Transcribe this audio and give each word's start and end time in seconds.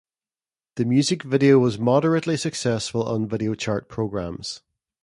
The 0.77 0.85
music 0.85 1.21
video 1.21 1.59
was 1.59 1.77
moderately 1.77 2.35
successful 2.35 3.07
on 3.07 3.27
video 3.27 3.53
chart 3.53 3.87
programs. 3.87 4.61